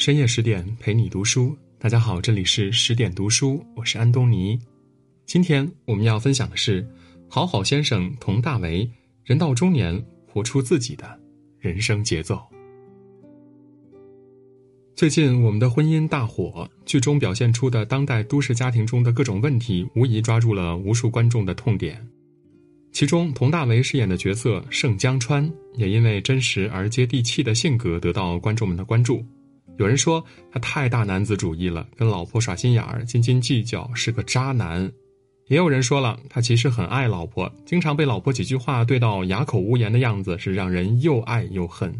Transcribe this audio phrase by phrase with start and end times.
[0.00, 4.58] 深夜十点陪你读书，大家好，这里是十点读书，我是安东尼。
[5.26, 6.88] 今天我们要分享的是
[7.28, 8.90] 好好先生佟大为，
[9.24, 11.20] 人到中年活出自己的
[11.58, 12.40] 人生节奏。
[14.96, 22.02] 最近我们的婚姻大火，剧中表现出的当代都市家庭中的各种问题，无疑抓住了无数观众的痛点。
[22.90, 29.22] 其中，佟大为饰演的角色盛江川，也因为真实而接地气的性格得到观众们的关注。
[29.80, 34.86] 有人说他太大男子主义了，跟老婆耍心眼儿、斤斤计较，是个渣男；
[35.46, 41.90] 也有人说了，他其实很爱老婆，经常被老婆几句话怼到哑口无言的样子，是让人又爱又恨。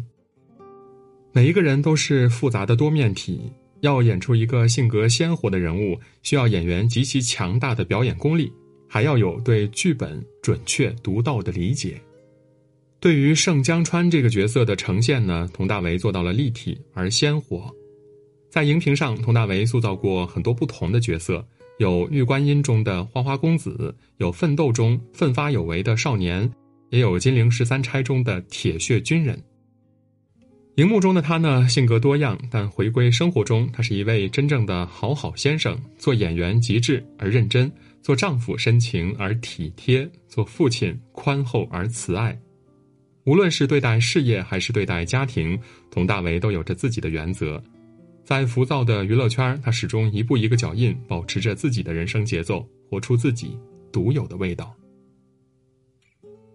[1.31, 8.53] 每一个人都是复杂的多面体，要演出一个性格鲜活的人物，需要演员极其强大的表演功力，
[8.87, 11.99] 还要有对剧本准确独到的理解。
[13.01, 17.75] 对于盛江川这个角色的呈现呢，佟大为做到了立体而鲜活。
[18.47, 21.43] 在荧屏上，佟大为塑造过很多不同的角色，
[21.79, 26.47] 有《玉观音》中的花花公子，有《奋斗》中奋发有为的少年，
[26.91, 29.41] 也有《金陵十三钗》中的铁血军人。
[30.75, 35.75] 荧幕中的他呢，性格多样，但回归生活中，他是一位真正的好好先生。
[35.97, 37.71] 做演员极致而认真，
[38.03, 42.39] 做丈夫深情而体贴，做父亲宽厚而慈爱。
[43.25, 47.61] 无论是对待事业还是对待家庭，佟大为都有着自己的原则。
[48.23, 53.57] 在浮躁的娱乐圈，他始终一步一个脚印，保持着自己的人生节奏，活出自己
[53.91, 54.73] 独有的味道。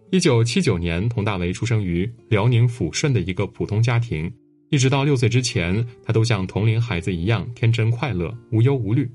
[0.09, 4.31] 一九七九年，佟大为出生于辽宁抚顺的一个普通家庭。
[4.69, 9.09] 一直到六岁之前，他都像同龄孩子一样天真快乐、无忧无虑。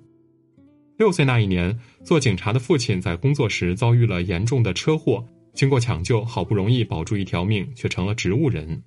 [0.99, 5.27] 六岁那一年，做警察的父亲在工作时遭遇了严重的车祸。
[5.55, 8.83] 经过抢救，好不容易保住一条命，却成了植物人。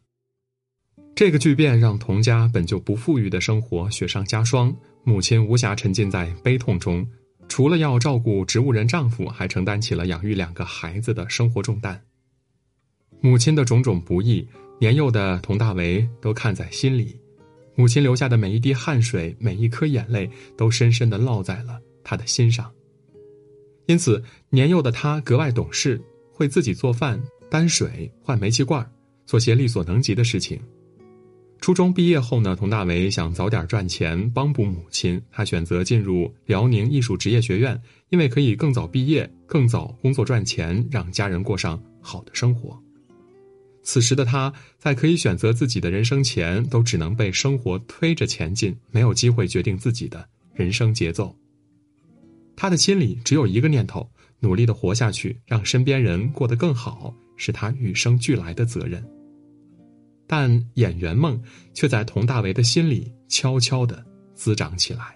[1.15, 7.07] 这个巨变让童家本就不富裕的生活雪上加霜，母亲无暇沉浸在悲痛中，
[7.47, 12.01] 除了要照顾植物人丈夫，还承担起了养育两个孩子的生活重担。
[13.21, 14.45] 母亲的种种不易，
[14.79, 17.15] 年幼的佟大为都看在心里，
[17.75, 22.69] 母亲流下的每一滴汗水，每一颗眼泪，都深深的烙在了他的心上。
[23.85, 26.01] 因此，年幼的他格外懂事。
[26.35, 27.17] 会自己做饭、
[27.49, 28.85] 担水、换煤气罐，
[29.25, 30.59] 做些力所能及的事情。
[31.61, 42.77] 初中毕业后呢，佟大为想早点赚钱帮补母亲，他选择进入辽宁艺术职业学院，因为可以更早毕业、更早工作赚钱，让家人过上好的生活。
[43.81, 51.33] 此时的他在可以选择自己的人生前，都只能被生活推着前进，没有机会决定自己的人生节奏。
[52.55, 54.07] 他的心里只有一个念头。
[54.39, 59.03] 努力的活下去，让身边人过得更好，是他与生俱来的责任。
[60.27, 61.41] 但演员梦
[61.73, 64.03] 却在佟大为的心里悄悄的
[64.33, 65.15] 滋长起来。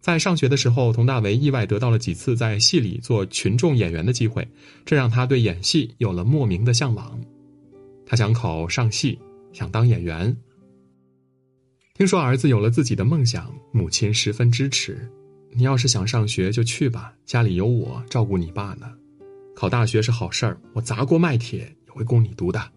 [0.00, 4.46] 在上学的时候，佟大为意外得到了几次在戏里做群众演员的机会，
[4.84, 7.18] 这让他对演戏有了莫名的向往。
[8.04, 9.18] 他想考上戏，
[9.52, 10.36] 想当演员。
[11.94, 15.08] 听说儿子有了自己的梦想，母亲十分支持。
[15.56, 18.92] 你要是想上学就去吧，家里有我照顾你爸呢。
[19.54, 22.72] 考大学是好事儿，我砸锅卖铁也会供你读的。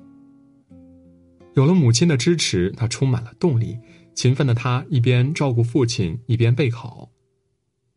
[1.55, 3.75] 有了母亲的支持，他充满了动力，
[4.13, 7.09] 勤奋的他一边照顾父亲，一边备考。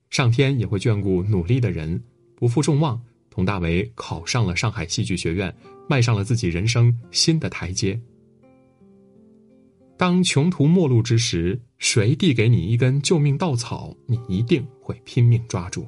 [0.08, 2.02] 上天也会眷顾努力的人，
[2.34, 2.98] 不负众望，
[3.28, 5.54] 佟大为考上了上海戏剧学院，
[5.86, 8.00] 迈上了自己人生新的台阶。
[9.98, 15.86] 当穷途末路之时，谁递给你一根救命稻草，你一定会拼命抓住。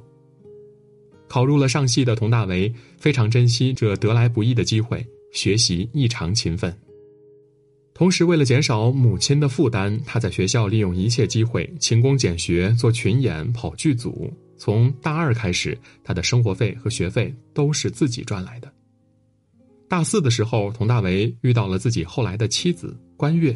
[1.29, 6.75] 考入了上戏的佟大为非常珍惜这得来不易的机会，学习异常勤奋。
[7.93, 14.33] 同时，为了减少母亲的负担，他在学校利用一切机会勤工俭学，做群演、跑剧组。
[14.57, 18.71] 从大二开始，他的生活费和学费都是自己赚来的。
[19.87, 23.55] 大四的时候，佟大为遇到了自己后来的妻子关悦。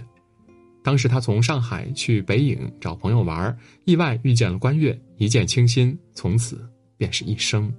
[0.87, 3.53] 当时他从上海去北影找朋友玩，
[3.83, 7.69] 意外遇见了关悦，一见倾心，从此便是一生。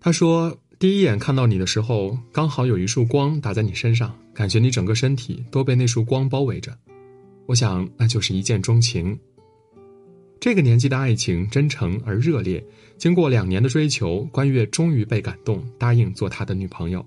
[0.00, 6.74] 他说：“第一眼看到你的时候，刚好有一束光打在你身上，感觉你整个身体都被那束光包围着。
[7.44, 9.14] 我想那就是一见钟情。
[10.40, 12.64] 这个年纪的爱情真诚而热烈，
[12.96, 17.04] 经过两年的追求，关悦终于被感动，答应做他的女朋友。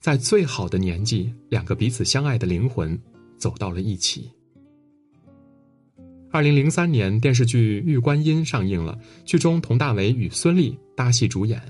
[0.00, 3.00] 在最好的年纪，两个彼此相爱的灵魂。”
[3.38, 4.30] 走到了一起。
[6.30, 11.62] 二零零三年，电视剧《玉观音》上映了，剧中佟大为与孙俪搭戏主演，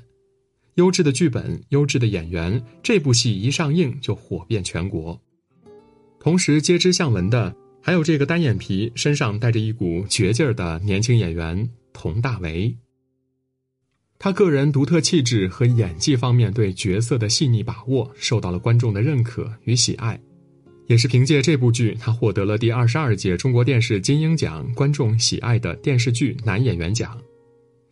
[0.76, 5.20] 优质的剧本，优质的演员，这部戏一上映就火遍全国。
[6.18, 12.74] 同时，皆知向文的还有这个单眼皮、身上带着一股倔劲儿的年轻演员佟大为。
[14.18, 20.18] 他个人独特气质和演技方面对角色的细腻把握，受到了观众的认可与喜爱。
[20.86, 27.18] 也是凭借这部剧，他获得了第二十二届中国电视金鹰奖观众喜爱的电视剧男演员奖。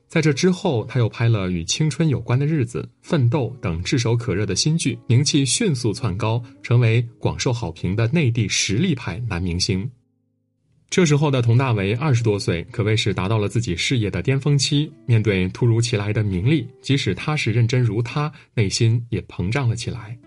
[0.08, 9.90] 在这之后，他又拍了与青春有关的日子、奋斗等炙手可热的新剧，名气迅速窜高，成为广受好评的内地实力派男明星。
[10.90, 14.92] 这时候的佟大为二十多岁，可谓是达到了自己事业的巅峰期。
[15.06, 20.18] 面对突如其来的名利，即使他是认真如他，内心也膨胀了起来。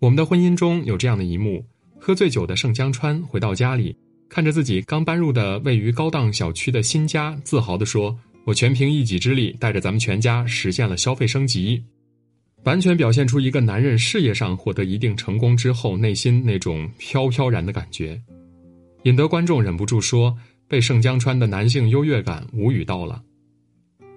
[0.00, 1.62] 我们的婚姻中有这样的一幕：
[1.98, 3.94] 喝醉酒的盛江川回到家里，
[4.30, 11.84] 看着自己刚搬入的位于高档小区的新家，自豪地说：“我全凭一己之力，带着咱们全家实现了消费升级。”
[12.64, 18.18] 完全表现出一个男人事业上获得一定成功之后内心那种飘飘然的感觉，
[19.02, 20.34] 引得观众忍不住说
[20.66, 23.22] ：“被盛江川的男性优越感无语到了。”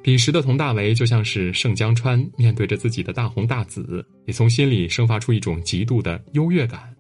[0.04, 6.94] 彼时的佟大为就像是盛江川面对着自己的大红大紫，也从心里生发出一种极度的优越感。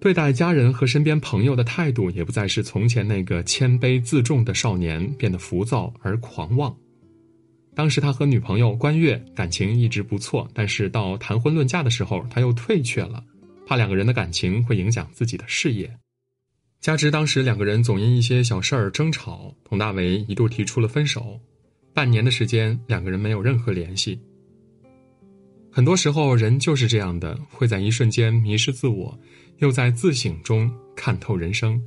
[0.00, 6.76] 对待家人和身边朋友的态度也不再是从前那个谦卑自重的少年，变得浮躁而狂妄。
[7.72, 13.22] 当时他和女朋友关悦感情一直不错，但是到谈婚论嫁的时候，他又退却了，
[13.64, 15.88] 怕两个人的感情会影响自己的事业。
[16.80, 21.40] 加之当时两个人总因一些小事儿争吵，佟大为一度提出了分手。
[21.98, 24.20] 半年的时间，两个人没有任何联系。
[25.68, 29.18] 很多时候，人就是这样的，会在一瞬间迷失自我，
[29.56, 31.82] 又在自省中看透人生。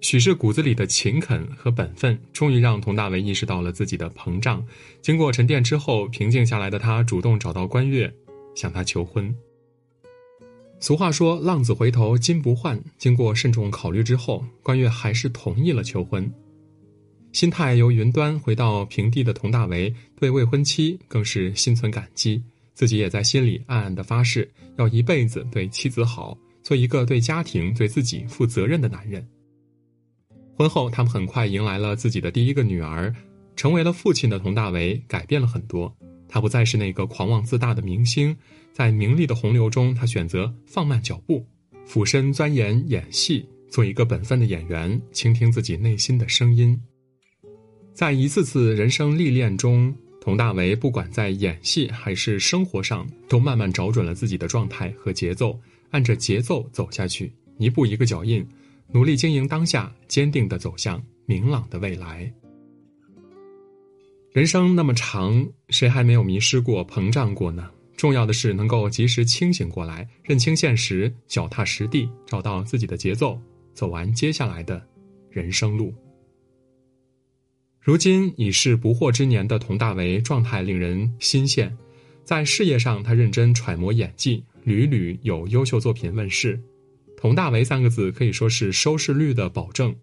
[0.00, 4.66] 许是骨子里的勤恳和本分，终于让佟大为意识到了自己的膨胀。
[5.02, 8.10] 经过沉淀之后，平静下来的他主动找到关悦，
[8.54, 9.30] 向他求婚。
[10.80, 16.32] 俗话说“浪子回头金不换”，经过慎重考虑之后，关悦还是同意了求婚。
[17.36, 22.42] 心态由云端回到平地的佟大为，对未婚妻更是心存感激，
[22.72, 29.22] 自己也在心里暗暗的发誓，要一辈子对妻子好，做一个对家庭、对自己负责任的男人。
[30.56, 33.14] 婚后，他们很快迎来了自己的第一个女儿，
[33.54, 35.94] 成为了父亲的佟大为改变了很多，
[36.26, 38.34] 他不再是那个狂妄自大的明星，
[38.72, 41.44] 在名利的洪流中，他选择放慢脚步，
[41.84, 46.80] 俯身钻研演戏，做一个本分的演员，倾听自己内心的声音。
[47.96, 49.90] 在一次次人生历练中，
[50.20, 55.58] 佟大为不管在演戏还是生活上，都慢慢找准了自己的状态和节奏，
[55.92, 58.46] 按着节奏走下去，一步一个脚印，
[58.92, 62.30] 努力经营当下，坚定的走向明朗的未来。
[64.30, 67.70] 人生那么长，谁还没有迷失过、膨胀过呢？
[67.96, 73.40] 重要的是能够及时清醒过来，认清现实，脚踏实地，找到自己的节奏，
[73.72, 74.86] 走完接下来的
[75.30, 75.94] 人生路。
[77.86, 81.72] 如今已是不惑之年的佟大为状态令人新鲜，
[82.24, 86.60] 在事业上他认真揣摩演技，屡屡有优秀作品问世。
[87.16, 89.94] 佟大为三个字可以说是收视率的保证。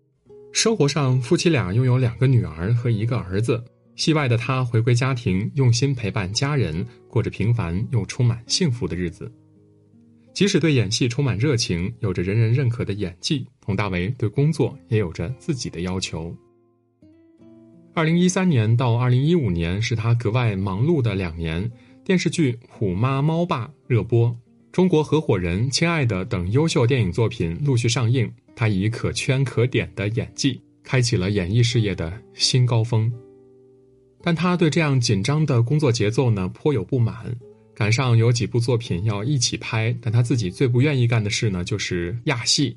[0.53, 3.61] 生活上，夫妻俩拥有两个女儿和一个儿子。
[3.97, 9.29] 戏外的他回归家庭，用心陪伴家人，过着平凡又充满幸福的日子。
[10.33, 16.33] 即使对演戏充满热情，有着人人认可的演技，佟大为对工作也有着自己的要求。
[17.95, 21.71] 二零一三年到二零一五年是他格外忙碌的两年，
[22.03, 24.29] 电视剧《虎妈猫爸》热播，
[24.71, 33.13] 《中国合伙人》《亲爱的》等优秀电影作品陆续上映，他以可圈可点的演技开启了演艺事业的新高峰。
[34.23, 37.15] 但他对这样紧张的工作节奏呢颇有不满，
[37.75, 42.75] 赶上有几部作品要一起拍，但他自己最不愿意干的事呢就是压戏。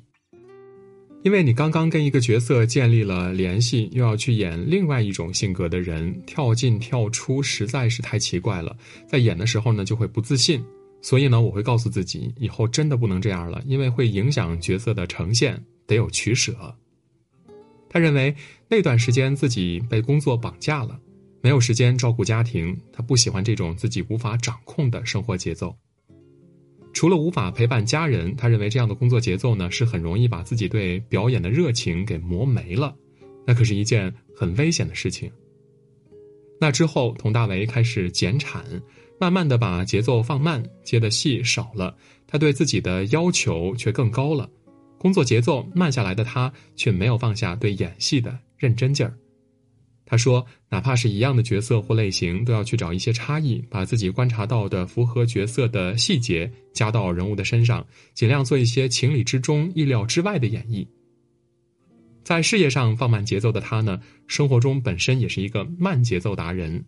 [1.27, 8.73] 因为你刚刚跟一个角色建立了联系，又要去演另外一种性格的人，跳进跳出实在是太奇怪了。
[9.05, 10.63] 在演的时候呢，就会不自信。
[11.01, 16.55] 所以呢，我会告诉自己，以后真的不能这样了，因为会影响角色的呈现，得有取舍。
[17.89, 18.33] 他认为
[18.69, 20.97] 那段时间自己被工作绑架了，
[21.41, 25.75] 没有时间照顾家庭，他不喜欢这种自己无法掌控的生活节奏。
[26.97, 32.95] 除了无法陪伴家人，他认为这样的工作节奏呢，是很容易把自己对表演的热情给磨没了，
[33.45, 35.31] 那可是一件很危险的事情。
[36.59, 38.65] 那之后，佟大为开始减产，
[39.19, 44.49] 慢慢的把节奏放慢，接的戏少了，他对自己的要求却更高了。
[44.97, 49.15] 工作节奏慢下来的他，却没有放下对演戏的认真劲儿。
[50.09, 60.87] 他说：“哪怕是一样的角色或类型，都要去找一些差异，把自己观察到的符合角色的细节加到人物的身上，尽量做一些情理之中、意料之外的演绎。”
[62.23, 66.85] 在事业上放慢节奏的他呢，生活中本身也是一个慢节奏达人。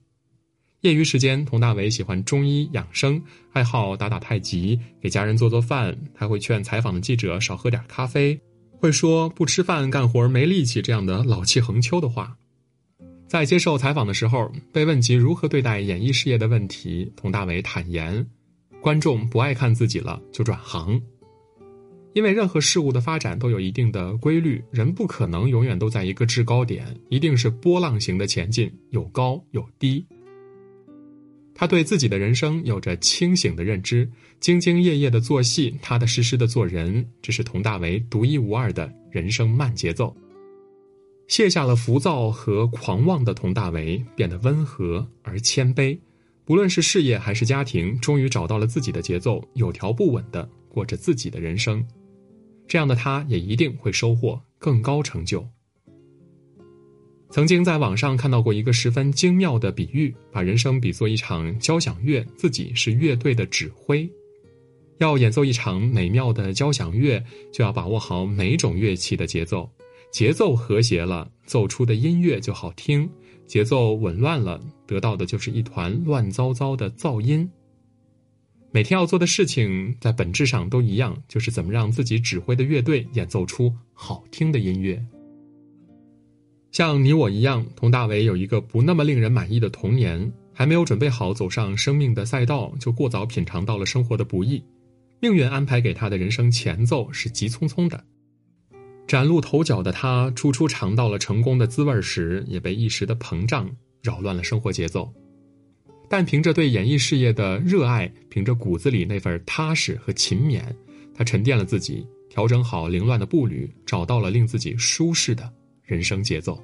[0.81, 3.21] 业余时间，佟大为喜欢中医养生，
[3.51, 5.97] 爱好打打太极，给家人做做饭。
[6.13, 8.39] 他会劝采访的记者少喝点咖啡，
[8.71, 12.37] 会说不吃饭干活没力气这样的老气横秋的话。
[13.29, 18.25] 在接受采访的时候，被问及如何对待演艺事业的问题，佟大为坦言
[18.81, 20.99] ：“观众不爱看自己了，就转行。
[22.13, 30.03] 因为任何事物的发展都有一定的规律，人不可能永远都在一个制高点，一定是波浪形的前进，有高有低。”
[31.53, 34.09] 他对自己的人生有着清醒的认知，
[34.41, 40.17] 兢兢业业的做戏，踏踏实实的做人，这是佟大为独一无二的人生慢节奏。
[41.29, 45.97] 卸下了浮躁和狂妄的佟大为变得温和而谦卑，
[46.43, 51.85] 不论是事业还是家庭，终于找到了自己的节奏，有条不紊的过着自己的人生。
[52.67, 55.47] 这样的他，也一定会收获更高成就。
[57.29, 64.09] 曾经在网上看到过一个十分精妙的比喻，把人生比作一场交响乐，自己是乐队的指挥。
[64.97, 69.69] 要演奏一场美妙的交响乐，就要把握好每种乐器的节奏。
[70.11, 73.07] 节奏和谐了，奏出的音乐就好听；
[73.45, 77.49] 节奏紊乱了，得到的就是一团乱糟糟的噪音。
[78.71, 85.03] 每天要做的事情，在本质上都一样，就是怎么让自己指挥的乐队演奏出好听的音乐。
[86.71, 94.63] 像你我一样，佟大为有一个不那么令人满意的童年，还没有准备好走上生命的赛道，就过早品尝到了生活的不易。
[95.19, 98.03] 命运安排给他的人生前奏是急匆匆的。
[99.09, 103.67] 崭露头角的他，初初尝到了成功的滋味时，也被一时的膨胀
[104.03, 105.11] 扰乱了生活节奏。
[106.07, 110.61] 但凭着对演艺事业的热爱，凭着骨子里那份踏实和勤勉，
[111.11, 115.51] 他沉淀了自己，调整好凌乱的步履，找到了令自己舒适的
[115.81, 116.63] 人生节奏。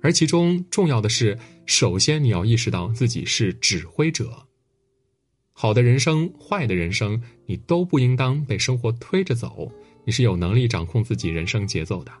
[0.00, 4.42] 而其中重要的是，首先你要意识到自己是指挥者。
[5.52, 9.70] 好的人生，坏的人生，你都不应当被生活推着走。
[10.04, 12.12] 你是有能力掌控自己人生节奏的，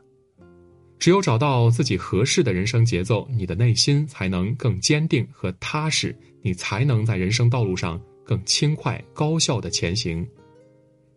[0.98, 10.26] 只有找到自己合适的人生节奏，你的内心才能更坚定和踏实，你才能在人生道路上更轻快高效的前行。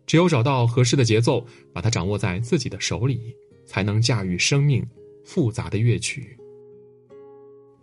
[0.06, 4.84] 只有找到合适的节奏，把它掌握在自己的手里，才能驾驭生命
[5.24, 6.36] 复杂的乐曲。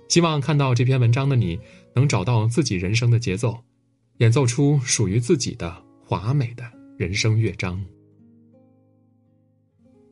[0.10, 1.60] 希望看到这篇文章的你，
[1.96, 3.58] 能找到自己人生的节奏，
[4.18, 6.64] 演奏出属于自己的华美的
[6.98, 7.84] 人生乐章。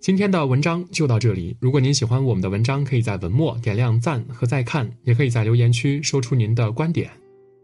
[0.01, 1.55] 今天的文章就到这里。
[1.59, 7.07] 如果您喜欢我们的文章，可以在文末点亮赞和再看，也可以在留言区说出您的观点。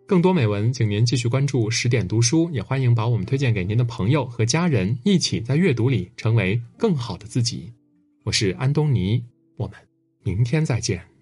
[0.06, 7.74] 更多美文，请您继续关注十点读书，也欢迎把我们推荐给您的朋友和家人，一起在阅读里成为更好的自己。
[8.24, 9.24] 我是安东尼，
[9.56, 9.76] 我们
[10.24, 11.17] 明天再见。